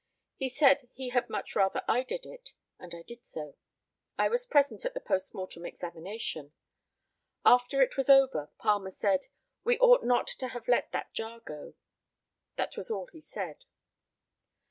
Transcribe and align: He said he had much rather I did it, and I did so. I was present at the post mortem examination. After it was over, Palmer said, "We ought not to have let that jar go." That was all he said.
He 0.35 0.49
said 0.49 0.89
he 0.95 1.09
had 1.09 1.29
much 1.29 1.55
rather 1.55 1.83
I 1.87 2.01
did 2.01 2.25
it, 2.25 2.53
and 2.79 2.91
I 2.95 3.03
did 3.03 3.23
so. 3.23 3.55
I 4.17 4.29
was 4.29 4.47
present 4.47 4.83
at 4.83 4.95
the 4.95 4.99
post 4.99 5.35
mortem 5.35 5.63
examination. 5.63 6.53
After 7.45 7.83
it 7.83 7.97
was 7.97 8.09
over, 8.09 8.49
Palmer 8.57 8.89
said, 8.89 9.27
"We 9.63 9.77
ought 9.77 10.03
not 10.03 10.25
to 10.39 10.47
have 10.47 10.67
let 10.67 10.91
that 10.91 11.13
jar 11.13 11.39
go." 11.39 11.75
That 12.55 12.75
was 12.77 12.89
all 12.89 13.05
he 13.13 13.21
said. 13.21 13.65